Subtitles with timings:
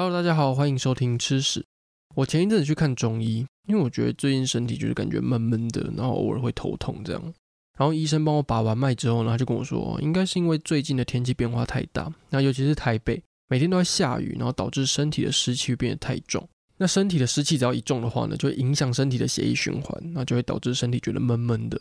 [0.00, 1.66] Hello，大家好，欢迎收听吃屎。
[2.14, 7.20] 我前一阵子去看中医，因为我觉得最近身体就是感觉闷闷的，然后偶尔会头痛这样。
[7.76, 16.48] 然后医生帮我把完脉之后呢，他就跟我说，应该是因为最近的天气变化太大，那尤其是台北每天都在下雨，然后导致身体的湿气变得太重。
[16.76, 21.80] 那身体的湿气只要一重的话呢，就会影响身体的血液循环，那就会导致身体觉得闷闷的。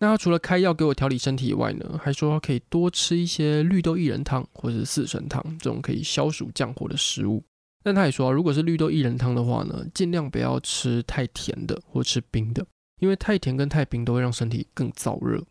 [0.00, 7.42] 那他除了开药给我调理身体以外呢，还说可以多吃一些绿豆薏仁汤或者是四神汤这种可以消暑降火的食物。
[7.88, 12.66] 但他也说，如果是绿豆薏仁汤的话呢，尽量不要吃太甜的或吃冰的，
[13.00, 15.42] 因为太甜跟太冰都会让身体更燥热。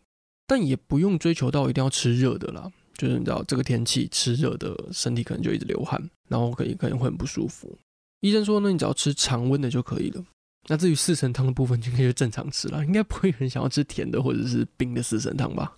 [0.46, 7.76] 但也不用追求到一定要吃热的啦，就是你知道这个天气吃热的，身体可能就一直流汗，然后可以可能会很不舒服。
[8.20, 10.24] 医生说呢，你只要吃常温的就可以了。
[10.68, 15.76] 那至于四神汤的部分，就可以正常吃了，应该不会很想要吃甜的或者是冰的四神汤吧？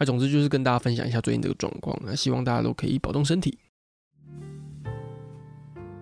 [0.00, 3.56] 那总之就是跟大家分享一下最近这个状况，那希望大家都可以保重身体。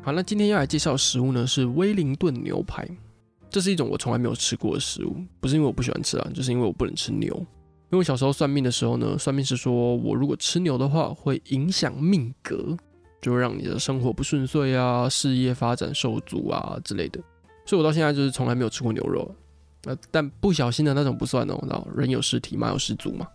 [0.08, 2.88] 好，那今天要来介绍的食物呢是威灵顿牛排，
[3.50, 7.28] 这是一种我从来没有吃过的食物，不是因为我不喜欢吃啊，就是因为我不能吃牛。
[7.36, 12.74] 因为我小时候算命的时候呢，算命师说我如果吃牛的话，会影响命格，
[13.20, 17.20] 就会让你的生活不顺遂啊，事业发展受阻啊之类的。
[17.66, 19.30] 所以我到现在就是从来没有吃过牛肉，
[19.84, 23.28] 呃，但不小心的那种不算哦，人有失体，马有失足嘛。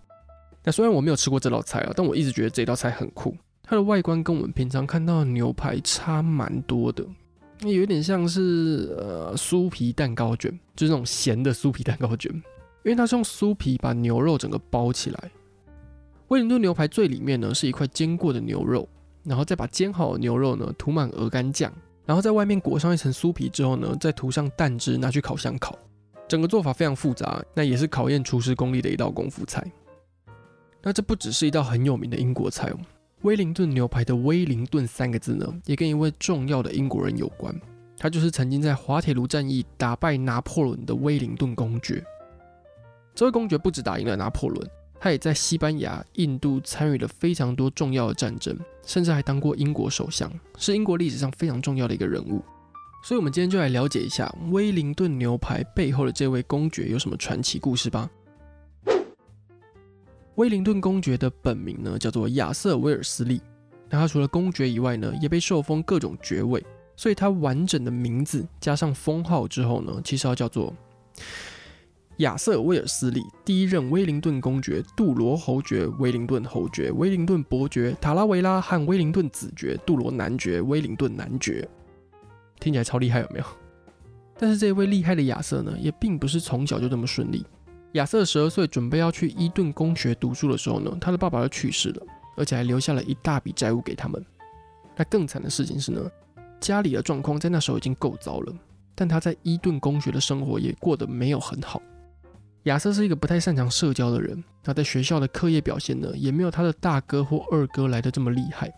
[0.63, 3.37] 那虽然我没有吃过这道菜啊，但我一直觉得这道菜很酷。
[3.63, 7.03] 它的外观跟我们平常看到的牛排差蛮多的，
[7.61, 12.31] 有点像是呃酥皮蛋糕卷，就是那种咸的酥皮蛋糕卷，
[12.83, 15.31] 因为它是用酥皮把牛肉整个包起来。
[16.27, 18.87] 威灵顿牛排最里面呢是一块煎过的牛肉，
[19.23, 21.71] 然后再把煎好的牛肉呢涂满鹅肝酱。
[22.05, 25.79] 然后在外面裹上一层酥皮之后呢，再涂上蛋汁，拿去烤箱烤。
[26.27, 29.65] 整个做法非常复杂，那也是考验厨师功力的一道功夫菜。
[30.81, 32.77] 那这不只是一道很有名的英国菜哦，
[33.23, 37.57] 威灵顿牛排的威灵顿三个字呢，也跟一位重要的英国人有关。
[37.97, 42.03] 他就是曾经在滑铁卢战役打败拿破仑的威灵顿公爵。
[43.15, 44.69] 这位公爵不止打赢了拿破仑。
[44.99, 52.41] 他也在西班牙、印度参与了非常多重要的战争，甚至还当过英国首相，是英国历史上非常重要的一个人物。
[53.03, 58.09] 所以，我们今天就来了解一下威灵顿牛排背后的这位公爵有什么传奇故事吧。
[60.35, 63.41] 威灵顿公爵的本名呢，叫做亚瑟·威尔斯利。
[63.89, 66.63] 那他除了公爵以外呢，也被受封各种爵位，
[66.95, 70.73] 所以他完整的名字加上封号之后呢，其实要叫做。
[72.17, 81.67] 亚瑟·威尔斯利，第一任威灵顿公爵、杜罗侯爵、威灵顿侯爵、威灵顿伯爵、塔拉维拉和威灵顿子爵、杜罗男爵、威灵顿男爵，
[82.59, 83.45] 听起来超厉害，有没有？
[84.37, 87.43] 但是这位厉害的亚瑟呢，也并不是从小就这么顺利。
[87.93, 92.03] 亚瑟十二岁准备要去伊顿公学读书的时候呢，他的爸爸就去世了，
[92.35, 94.23] 而且还留下了一大笔债务给他们。
[94.95, 96.01] 那更惨的事情是呢，
[96.59, 98.53] 家里的状况在那时候已经够糟了，
[98.95, 101.79] 但他在伊顿公学的生活也过得没有很好。
[102.63, 108.73] 亚瑟是一个不太擅长社交的人，他在学校的课业表现呢，也没有他的大哥或二哥来的这么厉害。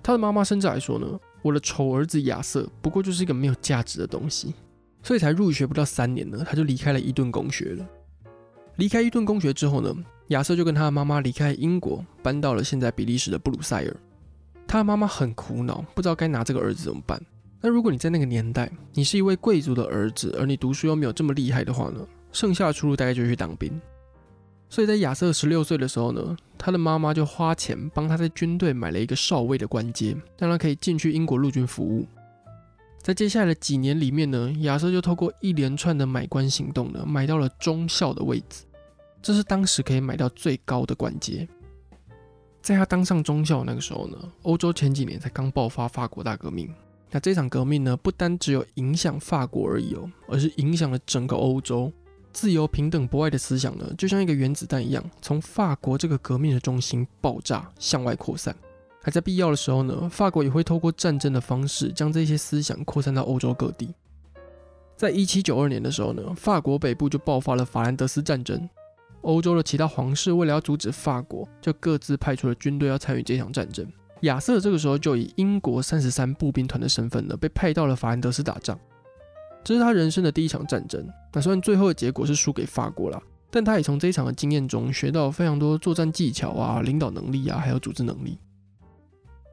[0.00, 4.54] 他的妈妈甚至还说呢：“我的丑儿子亚瑟不过就是一个没有价值的东西。”
[5.02, 7.86] 所以才入学不到三年呢，他就离开了伊顿公学了。
[8.80, 9.94] 离开伊顿公学之后呢，
[10.28, 13.94] 亚瑟就跟他的妈妈离开英国，搬到了现在比利时的布鲁塞尔。
[14.66, 17.20] 他的妈妈很苦恼，不知道该拿这个儿子怎么办。
[17.60, 22.00] 那如果你在那个年代，你是一位贵族的儿子，而你读书又没有这么厉害的话呢？
[22.32, 23.78] 剩下的出路大概就是去当兵，
[24.70, 32.06] 所以在亚瑟十六岁的时候呢，他的妈妈就花钱帮他在军队买了一个少尉的官阶，让他可以进去英国陆军服务。
[33.02, 38.64] 在接下来的几年里面呢，亚瑟就透过一连串的买官行动呢，买到了中校的位置，
[39.22, 41.46] 这是当时可以买到最高的官阶。
[42.62, 46.72] 在他当上中校那个时候呢，欧洲前几年才刚爆发法国大革命，
[47.10, 51.92] 那这场革命呢，不单只有影响法国而已哦，而是影响了整个欧洲。
[52.32, 58.54] 自由、平等、博爱的思想呢，就像一个原子弹一样，从法国这个革命的中心爆炸，向外扩散。
[59.02, 63.92] 还在必要的时候呢，法国也会透过战争的方式，将这些思想扩散到欧洲各地。
[64.94, 68.68] 在一七九二年的时候呢，法国北部就爆发了法兰德斯战争。
[69.22, 73.86] 欧洲的其他皇室为了要阻止法国，就各自派出了军队要参与这场战争。
[74.22, 78.78] 亚瑟这个时候就以英国三十三步兵团的身份呢，被派到了法兰德斯打仗。
[79.64, 81.06] 这是他人生的第一场战争。
[81.32, 88.38] 那虽然最后的结果是输给法国了，但他也从这一场的经验中学到非常多作战技巧啊、领导能力啊，还有组织能力。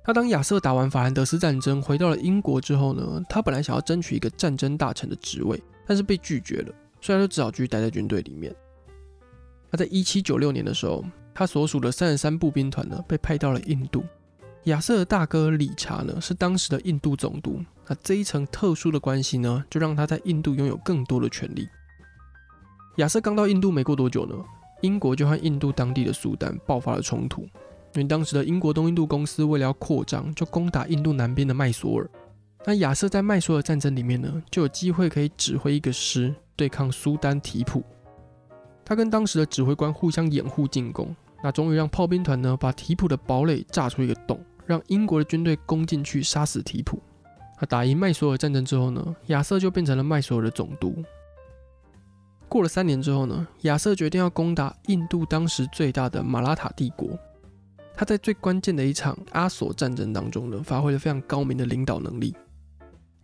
[0.05, 8.55] 那当亚瑟打完法兰德斯战争，回到了英国之后呢，他本来想要争取一个战争大臣的职位，但是被拒绝了，所以说只好继续待在军队里面。
[9.77, 14.03] 在一七九六年的时候，他所属的三十三步兵团呢，被派到了印度。
[14.63, 17.63] 亚瑟的大哥理查呢，是当时的印度总督。
[17.87, 21.69] 那这一层特殊的关系呢，就让他在印度拥有更多的权力。
[22.97, 24.35] 亚瑟刚到印度没过多久呢，
[24.81, 27.43] 英国就和印度当地的苏丹爆发了冲突。
[27.93, 32.09] 因为当时的英国东印度公司为了要扩张，就攻打印度南边的麦索尔。
[32.65, 37.81] 那亚瑟在麦索尔战争里面呢，就有机会可以指挥一个师对抗苏丹提普。
[38.87, 41.13] 他跟当时的指挥官互相掩护进攻，
[41.43, 44.41] 那终于让炮兵团呢把提普的堡垒炸出一个洞。
[44.65, 46.97] 让英国的军队攻进去，杀死提普。
[47.57, 51.03] 他打赢麦索尔战争之后呢，亚瑟就变成了麦索尔的总督。
[52.47, 57.09] 过了三年之后呢，亚瑟决定要攻打印度当时最大的马拉塔帝国。
[57.93, 62.33] 他在最关键的一场阿索战争当中呢，发挥了非常高明的领导能力。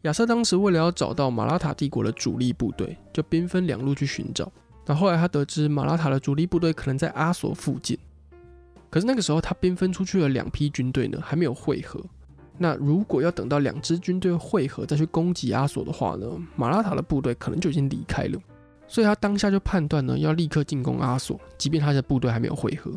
[0.02, 4.52] 亚瑟当时为了要找到马拉塔帝国的主力部队，就兵分两路去寻找。
[4.86, 7.98] 那后来他得知马拉塔的主力部队可能在阿索附近。
[8.90, 12.00] 可是那个时候，他兵分出去了两批军队呢，还没有会合。
[12.58, 18.40] 那如果要等到两支军队会合再去攻击阿索的话呢，马拉塔的部队可能就已经离开了。
[18.88, 22.92] 所以他当下就判断呢，要立刻进攻阿索，即便他的部队还没有会合。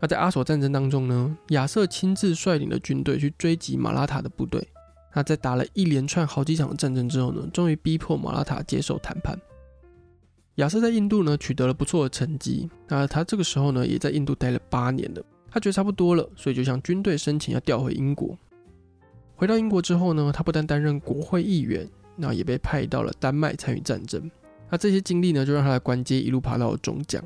[0.00, 4.66] 那在阿索战争当中呢，亚瑟亲自率领了军队去追击马拉塔的部队。
[5.14, 9.40] 那在打了一连串好几场战争之后呢，终于逼迫马拉塔接受谈判。
[10.56, 18.38] 亚瑟在印度呢取得了不错的成绩，那他这个时候呢也在印度待了八年了，他觉得差不多了，所以就向军队申请要调回英国。
[19.34, 24.30] 回到英国之后呢，他不但担任国会议员，那也被派到了丹麦参与战争。
[24.70, 27.22] 那这些经历呢，就让他的官阶一路爬到了中将。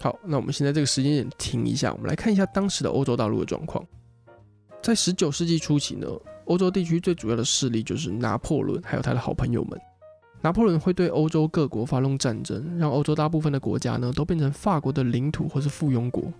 [0.00, 3.86] 好，那我们现在这个时间点停一下，我们来看一下当时的欧洲大陆的状况。
[4.82, 6.08] 在十九世纪初期呢，
[6.46, 9.80] 欧洲地区最主要的势力就是拿破仑，还有他的好朋友们。
[10.42, 16.32] 拿破仑会对欧洲各国发动战争，让欧洲大部分的国家呢都变成法国的领土或是附庸国。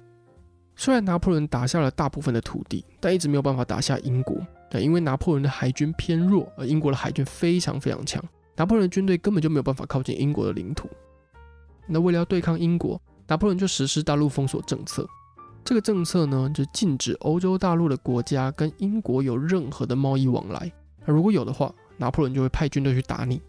[0.75, 4.37] 虽然拿破仑打下了大部分的土地，但一直没有办法打下英国。
[4.70, 8.23] 那因为拿破仑的海军偏弱，而英国的海军非常非常强，
[8.56, 10.88] 拿破仑的军队根本就没有办法靠近英国的领土。
[11.87, 15.06] 那为了要对抗英国，拿破仑就实施大陆封锁政策。
[15.62, 20.73] 这个政策呢，就禁止欧洲大陆的国家跟英国有任何的贸易往来。
[21.05, 23.43] 那如果有的话，拿破仑就会派军队去打你。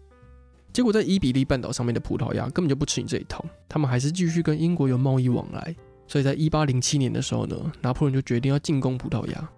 [0.72, 5.74] 结果，在伊比利半岛上面的葡萄牙根本就不吃你这一套，他们还是继续跟英国有贸易往来。
[6.06, 9.48] 所以在一八零七年的时候呢，拿破仑就决定要进攻葡萄牙。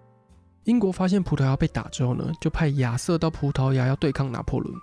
[0.65, 4.73] 英国发现葡萄牙被打之后呢，就派亚瑟到葡萄牙要对抗拿破仑。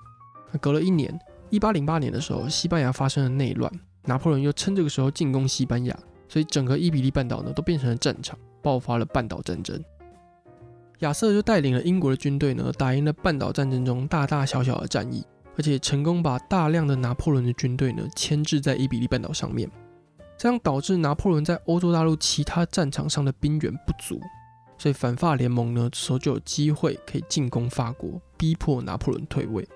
[0.61, 1.19] 隔了一年，
[1.51, 3.71] 一八零八年的时候，西班牙发生了内乱，
[4.05, 9.83] 拿破仑又趁这个时候进攻西班牙，所以整个伊比利半岛呢都变成了战场，爆发了半岛战争。
[11.01, 15.25] 亚瑟就带领了英国的军队呢，打赢了半岛战争中大大小小的战役。
[15.57, 19.71] 而且成功把大量的拿破仑的军队呢牵制在伊比利半岛上面，
[20.39, 24.21] 这样导致拿破仑在欧洲大陆其他战场上的兵源不足，
[24.79, 29.67] 所以反法联盟呢这时候就有机会可以进攻法国，逼迫拿破仑退位。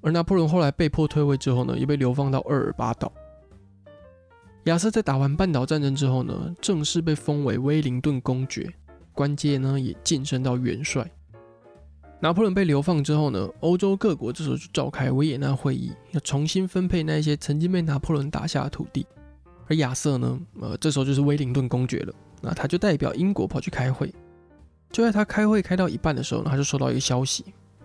[0.00, 3.12] 而拿破仑后来被迫退位之后呢，也被流放到厄尔巴岛。
[4.64, 8.72] 亚瑟在打完半岛战争之后呢，正式被封为威灵顿公爵，
[9.12, 11.10] 官阶呢也晋升到元帅。
[12.22, 19.06] 拿破仑被流放之后呢，欧洲各国这时候就召开维也纳会议，要重新分配那些曾经被拿破仑打下的土地。
[19.68, 22.12] 而亚瑟呢，呃，这时候就是威灵顿公爵了，
[22.42, 24.12] 那他就代表英国跑去开会。
[24.92, 27.44] 就在他开会开到一半的时候呢，他就收到一个消息，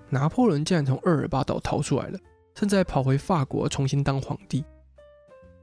[0.10, 2.20] 拿破仑竟然从厄尔巴岛逃出来了，
[2.56, 4.66] 甚至还跑回法国重新当皇帝。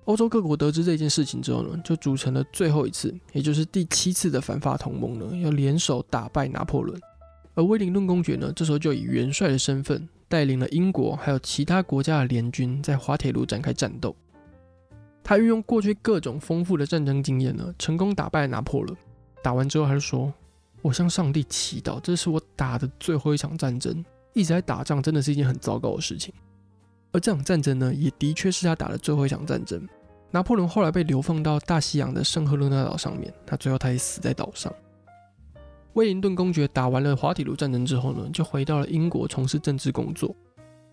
[0.05, 6.99] 欧洲各国得知这件事情之后呢，就组成了最后一次，也就是第七次的反法同盟呢，要联手打败拿破仑。
[7.55, 14.17] 而威灵顿公爵呢，这时候就以元帅的身份带领了英国还有其他国家的联军在滑铁卢展开战斗。
[15.23, 18.97] 他运用过去各种丰富的战争经验呢，成功打败拿破仑。
[19.43, 20.33] 打完之后，他就说
[20.83, 24.05] ：“我向上帝祈祷，这是我打的最后一场战争。
[24.33, 26.33] 一直在打仗，真的是一件很糟糕的事情。”
[27.13, 29.87] 而这场战争呢，也的确是他打的最后一场战争。
[30.31, 34.73] 拿破仑后来被流放到大西洋的圣赫勒拿岛上面，他最后他也死在岛上。
[35.95, 40.35] 威灵顿公爵打完了滑铁卢战争之后呢，就回到了英国从事政治工作。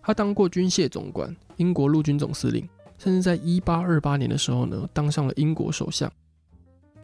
[0.02, 6.10] 他当过军械总管、英国陆军总司令，甚至在1828年的时候呢，当上了英国首相。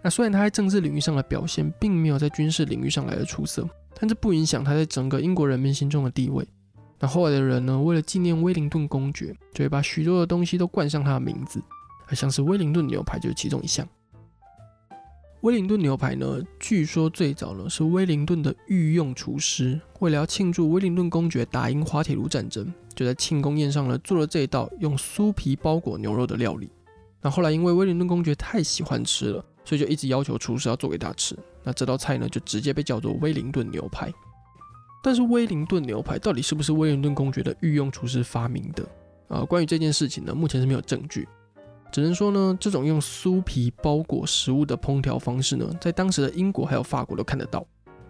[0.02, 6.46] 那虽然他在政治领域上的表现并没有在军事领域上来的出色，但这不影响他在整个英国人民心中的地位。
[6.98, 11.62] 那后来的人呢，为了纪念威灵顿公爵，就会把许多的东西都冠上他的名字，
[12.06, 13.86] 而像是威灵顿牛排就是其中一项。
[15.46, 26.68] 威灵顿牛排呢，据说最早呢是威灵顿的御用厨师，为了要庆祝威灵顿公爵打赢滑铁卢战争，就在庆功宴上呢做了这一道用酥皮包裹牛肉的料理。
[27.22, 31.38] 那后来因为威灵顿公爵太喜欢吃了，所以就一直要求厨师要做给他吃。
[31.62, 34.12] 那这道菜呢就直接被叫做威灵顿牛排。
[35.00, 38.84] 但是威灵顿牛排到底是不是威灵顿公爵的御用厨师发明的？
[39.28, 41.28] 啊，关于这件事情呢，目前是没有证据。
[41.90, 47.66] 只能说呢，这种用酥皮包裹食物的烹调方式呢，在当时的英国还有法国都看得到。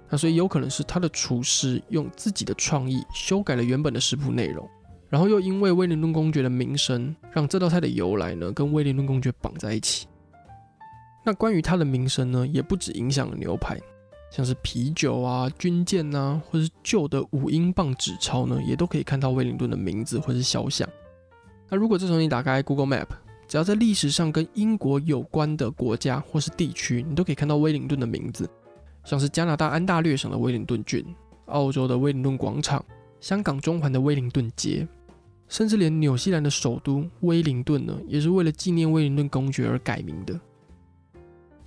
[0.08, 4.68] 那所以有可能是他的厨师用自己的创意修改了原本的食谱内容，
[5.08, 10.06] 然后又因为威灵顿公爵的名声，让这道菜的由来呢跟威灵顿公爵绑在一起。
[11.24, 13.76] 那关于他的名声呢，也不止影响了牛排，
[14.30, 20.88] 像是啤酒啊、军舰啊，或是旧的五英镑纸钞呢，也都可以看到威灵顿的名字或是肖像。
[21.68, 23.08] 那如果这时候你打开 Google Map，
[23.56, 28.46] 只要在历史上跟英国有关的国家或是地区，你都可以看到威灵顿的名字，
[29.02, 31.02] 像是加拿大安大略省的威灵顿郡、
[31.46, 32.84] 澳洲的威灵顿广场、
[33.18, 34.86] 香港中环的威灵顿街，
[35.48, 40.38] 甚至连纽西兰的首都威灵顿呢，也是为了纪念威灵顿公爵而改名的。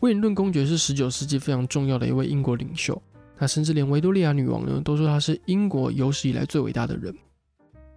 [0.01, 3.01] 威灵顿公爵是十九世纪非常重要的一位英国领袖，
[3.39, 7.11] 那甚至连维多利亚女王呢，都说他是英国有史以来最伟大的人。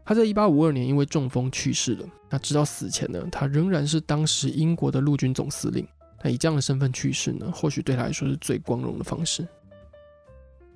[0.04, 2.06] 他在一八五二年因为中风去世了。
[2.28, 5.86] 那直到死前呢，他仍然是当时英国的陆军总司令。
[6.22, 9.46] 那以这样的身份去世呢，或许对他来说是最光荣的方式。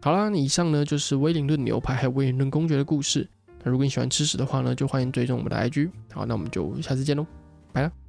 [0.03, 3.29] 好啦，以上呢就是威灵顿牛排还有威灵顿公爵的故事。
[3.65, 5.91] 那如果你喜欢吃屎的话呢，就欢迎追踪我们的 IG。
[6.13, 7.27] 好，那我们就下次见喽，
[7.73, 8.06] 拜了。